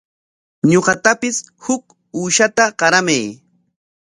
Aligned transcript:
Ñuqatapis 0.71 1.37
huk 1.63 1.83
uushata 2.19 2.63
qaramay. 2.79 3.25